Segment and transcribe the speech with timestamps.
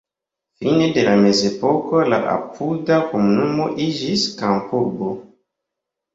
[0.61, 5.13] Fine de la mezepoko la apuda komunumo iĝis kampurbo.